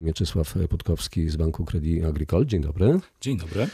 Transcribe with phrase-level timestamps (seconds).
[0.00, 2.46] Mieczysław Putkowski z Banku Credit Agricole.
[2.46, 3.00] Dzień dobry.
[3.20, 3.68] Dzień dobry.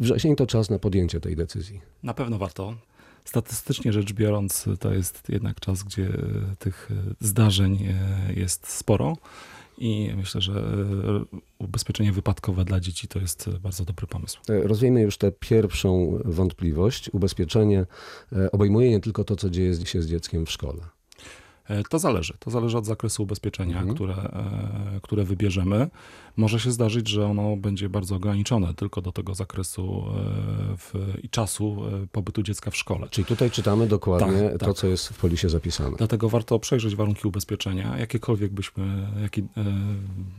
[0.00, 1.80] Wrzesień to czas na podjęcie tej decyzji.
[2.02, 2.74] Na pewno warto.
[3.24, 6.08] Statystycznie rzecz biorąc, to jest jednak czas, gdzie
[6.58, 6.88] tych
[7.20, 7.88] zdarzeń
[8.36, 9.16] jest sporo.
[9.78, 10.64] I myślę, że
[11.58, 14.40] ubezpieczenie wypadkowe dla dzieci to jest bardzo dobry pomysł.
[14.48, 17.10] Rozwiejmy już tę pierwszą wątpliwość.
[17.12, 17.86] Ubezpieczenie
[18.52, 20.82] obejmuje nie tylko to, co dzieje się z dzieckiem w szkole.
[21.90, 22.34] To zależy.
[22.38, 23.94] To zależy od zakresu ubezpieczenia, mhm.
[23.94, 24.14] które,
[25.02, 25.90] które wybierzemy.
[26.36, 30.04] Może się zdarzyć, że ono będzie bardzo ograniczone tylko do tego zakresu
[30.78, 33.08] w, i czasu pobytu dziecka w szkole.
[33.10, 34.76] Czyli tutaj czytamy dokładnie tak, to, tak.
[34.76, 35.96] co jest w polisie zapisane.
[35.96, 37.98] Dlatego warto przejrzeć warunki ubezpieczenia.
[37.98, 39.42] Jakiekolwiek byśmy, jaki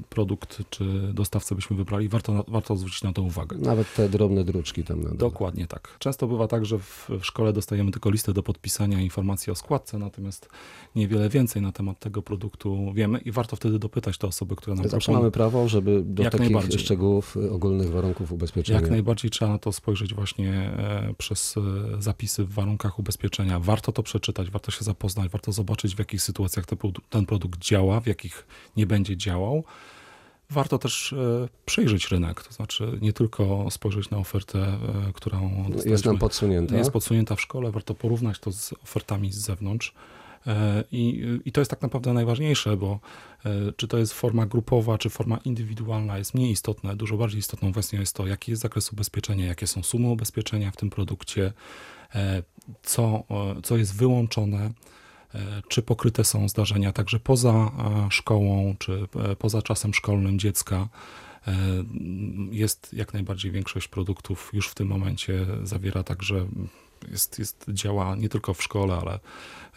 [0.09, 3.57] produkt czy dostawcę byśmy wybrali, warto, warto zwrócić na to uwagę.
[3.57, 5.04] Nawet te drobne druczki tam.
[5.04, 5.95] Na Dokładnie tak.
[5.99, 9.98] Często bywa tak, że w, w szkole dostajemy tylko listę do podpisania, informacji o składce,
[9.98, 10.49] natomiast
[10.95, 14.89] niewiele więcej na temat tego produktu wiemy i warto wtedy dopytać te osoby, które nam
[14.89, 18.81] Zawsze mamy prawo, żeby do Jak takich szczegółów y, ogólnych warunków ubezpieczenia.
[18.81, 23.59] Jak najbardziej trzeba na to spojrzeć właśnie e, przez e, zapisy w warunkach ubezpieczenia.
[23.59, 26.65] Warto to przeczytać, warto się zapoznać, warto zobaczyć w jakich sytuacjach
[27.09, 29.63] ten produkt działa, w jakich nie będzie działał.
[30.49, 34.77] Warto też e, przejrzeć rynek, to znaczy nie tylko spojrzeć na ofertę,
[35.13, 36.77] którą jest nam podsunięta.
[36.77, 39.93] Jest podsunięta w szkole, warto porównać to z ofertami z zewnątrz.
[40.47, 42.99] E, I, I to jest tak naprawdę najważniejsze, bo
[43.45, 46.95] e, czy to jest forma grupowa, czy forma indywidualna jest mniej istotne.
[46.95, 50.77] Dużo bardziej istotną kwestią jest to, jaki jest zakres ubezpieczenia, jakie są sumy ubezpieczenia w
[50.77, 51.53] tym produkcie,
[52.15, 52.43] e,
[52.84, 53.23] co,
[53.63, 54.71] co jest wyłączone,
[55.67, 57.71] czy pokryte są zdarzenia także poza
[58.09, 59.07] szkołą, czy
[59.39, 60.89] poza czasem szkolnym dziecka.
[62.51, 66.47] Jest jak najbardziej większość produktów już w tym momencie zawiera także
[67.12, 69.19] jest, jest, działa nie tylko w szkole, ale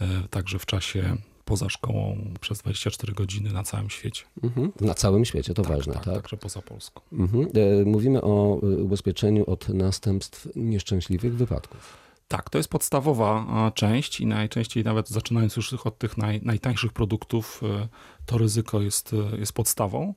[0.01, 4.25] e, także w czasie poza szkołą przez 24 godziny na całym świecie.
[4.43, 4.73] Mhm.
[4.81, 6.05] Na całym świecie, to tak, ważne, tak?
[6.05, 6.15] tak?
[6.15, 7.01] Także poza Polską.
[7.13, 7.49] Mhm.
[7.55, 12.05] E, mówimy o e, ubezpieczeniu od następstw nieszczęśliwych wypadków.
[12.29, 17.61] Tak, to jest podstawowa część i najczęściej nawet zaczynając już od tych naj, najtańszych produktów,
[18.27, 20.15] to ryzyko jest, jest podstawą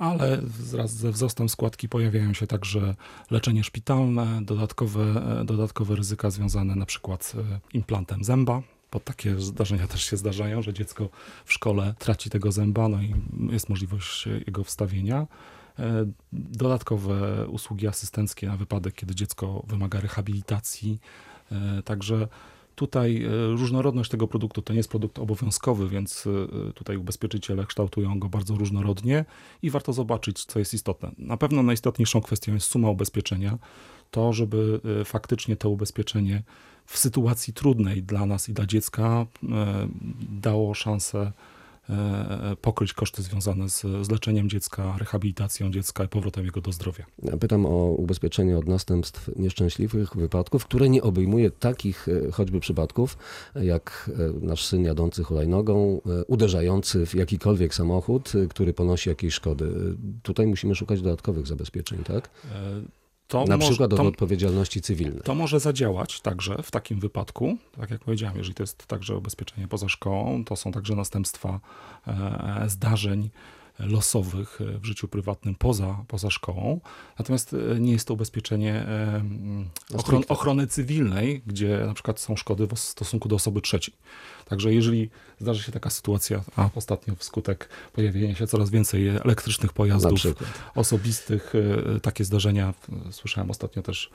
[0.00, 2.94] ale wraz ze wzrostem składki pojawiają się także
[3.30, 7.36] leczenie szpitalne, dodatkowe, dodatkowe ryzyka związane na przykład z
[7.74, 8.62] implantem zęba,
[8.92, 11.08] bo takie zdarzenia też się zdarzają, że dziecko
[11.44, 13.14] w szkole traci tego zęba, no i
[13.50, 15.26] jest możliwość jego wstawienia.
[15.78, 21.00] E, dodatkowe usługi asystenckie na wypadek, kiedy dziecko wymaga rehabilitacji.
[21.52, 22.28] E, także
[22.80, 26.26] Tutaj e, różnorodność tego produktu to nie jest produkt obowiązkowy, więc
[26.68, 29.24] e, tutaj ubezpieczyciele kształtują go bardzo różnorodnie
[29.62, 31.10] i warto zobaczyć, co jest istotne.
[31.18, 33.58] Na pewno najistotniejszą kwestią jest suma ubezpieczenia.
[34.10, 36.42] To, żeby e, faktycznie to ubezpieczenie
[36.86, 39.26] w sytuacji trudnej dla nas i dla dziecka
[40.30, 41.32] dało szansę
[42.60, 47.06] pokryć koszty związane z, z leczeniem dziecka, rehabilitacją dziecka i powrotem jego do zdrowia.
[47.40, 53.18] Pytam o ubezpieczenie od następstw nieszczęśliwych wypadków, które nie obejmuje takich e, choćby przypadków,
[53.54, 59.96] jak e, nasz syn jadący hulajnogą, uderzający w jakikolwiek samochód, który ponosi jakieś szkody.
[60.22, 62.30] Tutaj musimy szukać dodatkowych zabezpieczeń, tak?
[63.30, 65.22] To Na może, przykład od to, odpowiedzialności cywilnej.
[65.24, 69.68] To może zadziałać także w takim wypadku, tak jak powiedziałem, jeżeli to jest także ubezpieczenie
[69.68, 71.60] poza szkołą, to są także następstwa
[72.06, 73.30] e, zdarzeń
[73.86, 76.80] losowych w życiu prywatnym poza, poza szkołą.
[77.18, 79.24] Natomiast e, nie jest to ubezpieczenie e,
[79.94, 83.94] ochron, ochrony cywilnej, gdzie na przykład są szkody w stosunku do osoby trzeciej.
[84.44, 85.10] Także jeżeli
[85.40, 90.20] zdarzy się taka sytuacja, a ostatnio wskutek pojawienia się coraz więcej elektrycznych pojazdów
[90.74, 91.52] osobistych,
[91.96, 92.74] e, takie zdarzenia,
[93.10, 94.10] słyszałem ostatnio też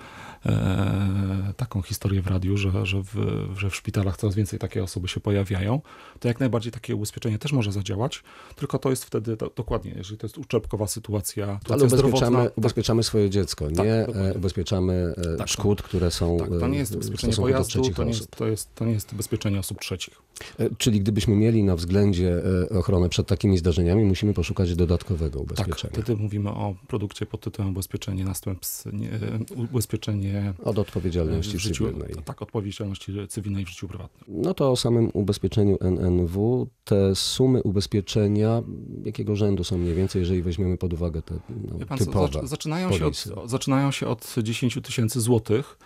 [0.45, 3.15] e, taką historię w radiu, że, że, w,
[3.57, 5.81] że w szpitalach coraz więcej takie osoby się pojawiają,
[6.19, 8.23] to jak najbardziej takie ubezpieczenie też może zadziałać,
[8.55, 12.57] tylko to jest wtedy to, dokładnie, jeżeli to jest uczepkowa sytuacja, sytuacja Ale ubezpieczamy, tak.
[12.57, 15.47] ubezpieczamy swoje dziecko, nie tak, ubezpieczamy tak, no.
[15.47, 18.85] szkód, które są tak, To nie jest ubezpieczenie pojazdu, to nie jest, to, jest, to
[18.85, 20.24] nie jest ubezpieczenie osób trzecich.
[20.59, 22.41] E, czyli gdybyśmy mieli na względzie
[22.71, 25.93] e, ochronę przed takimi zdarzeniami, musimy poszukać dodatkowego ubezpieczenia.
[25.93, 30.53] Tak, wtedy mówimy o produkcie pod tytułem ubezpieczenie następstw, nie, e, ubezpieczenie...
[30.63, 32.15] Od odpowiedzialności życiu, cywilnej.
[32.25, 34.41] Tak, odpowiedzialności cywilnej w życiu prywatnym.
[34.41, 36.67] No to o samym ubezpieczeniu NNW.
[36.83, 38.63] Te sumy ubezpieczenia,
[39.05, 43.05] jakiego rzędu są mniej więcej, jeżeli weźmiemy pod uwagę te no, pan, typowe zaczynają, się
[43.05, 45.77] od, zaczynają się od 10 tysięcy złotych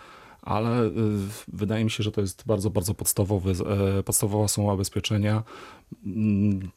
[0.42, 0.92] ale y,
[1.48, 3.52] wydaje mi się, że to jest bardzo, bardzo podstawowy,
[3.98, 5.42] e, podstawowa suma ubezpieczenia.
[6.06, 6.70] Mm,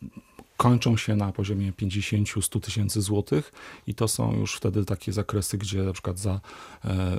[0.57, 3.53] kończą się na poziomie 50-100 tysięcy złotych
[3.87, 6.41] i to są już wtedy takie zakresy, gdzie na przykład za
[6.85, 7.17] e,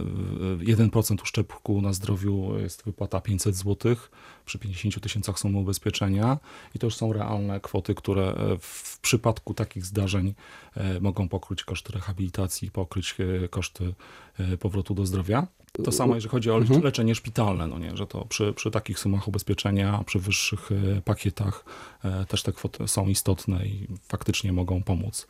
[0.59, 4.11] 1% uszczerbku na zdrowiu jest wypłata 500 złotych,
[4.47, 6.39] przy 50 tysiącach sumy ubezpieczenia
[6.75, 10.35] i to już są realne kwoty, które e, w przypadku takich zdarzeń
[10.75, 13.95] e, mogą pokryć koszty rehabilitacji, pokryć e, koszty
[14.39, 15.47] e, powrotu do zdrowia.
[15.85, 16.83] To samo, jeżeli chodzi o Mhm.
[16.83, 21.65] leczenie szpitalne, no nie, że to przy, przy takich sumach ubezpieczenia, przy wyższych e, pakietach
[22.05, 25.27] e, też te kwoty są istotne i faktycznie mogą pomóc.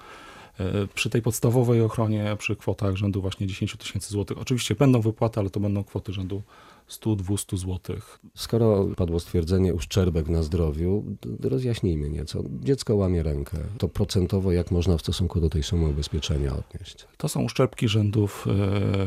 [0.60, 5.40] E, Przy tej podstawowej ochronie, przy kwotach rzędu właśnie 10 tysięcy złotych, oczywiście będą wypłaty,
[5.40, 6.42] ale to będą kwoty rzędu
[6.90, 8.18] 100-200 złotych.
[8.34, 11.04] Skoro padło stwierdzenie uszczerbek na zdrowiu,
[11.42, 12.42] rozjaśnijmy nieco.
[12.60, 13.58] Dziecko łamie rękę.
[13.78, 17.06] To procentowo jak można w stosunku do tej sumy ubezpieczenia odnieść?
[17.16, 18.46] To są uszczerbki rzędów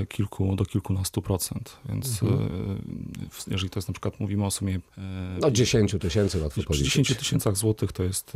[0.01, 2.41] e, kilku do kilkunastu procent, więc Mhm.
[3.47, 4.79] e, jeżeli to jest na przykład, mówimy o sumie
[5.41, 6.87] No 10 tysięcy łatwo przy policzyć.
[6.87, 8.33] 10 tysiącach złotych to jest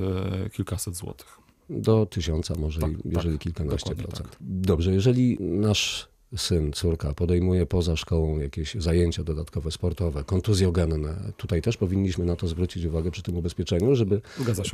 [0.54, 1.38] kilkaset złotych.
[1.72, 4.30] Do tysiąca może, Tak, i- jeżeli tak, kilkanaście procent.
[4.30, 4.38] tak.
[4.42, 11.78] Dobrze, jeżeli nasz syn, córka podejmuje poza szkołą jakieś zajęcia dodatkowe, sportowe, kontuzjogenne, tutaj też
[11.78, 14.22] powinniśmy na to zwrócić uwagę przy tym ubezpieczeniu, żeby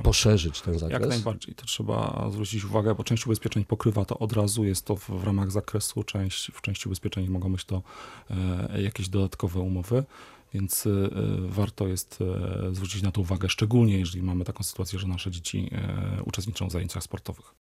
[0.03, 1.01] poszerzyć ten zakres.
[1.01, 1.55] Jak najbardziej.
[1.55, 5.23] To trzeba zwrócić uwagę, bo część ubezpieczeń pokrywa to od razu, jest to w, w
[5.23, 7.81] ramach zakresu, część, w części ubezpieczeń mogą być to
[8.29, 10.03] e, jakieś dodatkowe umowy,
[10.53, 11.09] więc e,
[11.47, 15.69] warto jest e, zwrócić na to uwagę, szczególnie jeżeli mamy taką sytuację, że nasze dzieci
[16.25, 17.53] uczestniczą w zajęciach sportowych.